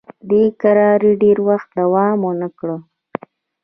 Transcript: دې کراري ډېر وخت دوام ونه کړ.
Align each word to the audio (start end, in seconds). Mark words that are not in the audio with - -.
دې 0.29 0.43
کراري 0.61 1.11
ډېر 1.23 1.37
وخت 1.47 1.69
دوام 1.79 2.17
ونه 2.27 2.47
کړ. 2.57 2.69